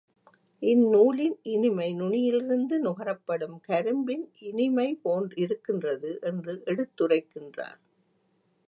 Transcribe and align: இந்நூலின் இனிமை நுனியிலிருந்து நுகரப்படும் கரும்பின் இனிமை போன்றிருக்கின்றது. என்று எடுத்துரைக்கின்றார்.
இந்நூலின் 0.61 1.39
இனிமை 1.43 1.93
நுனியிலிருந்து 1.93 2.79
நுகரப்படும் 2.79 3.59
கரும்பின் 3.67 4.25
இனிமை 4.39 4.99
போன்றிருக்கின்றது. 5.03 6.19
என்று 6.21 6.63
எடுத்துரைக்கின்றார். 6.65 7.79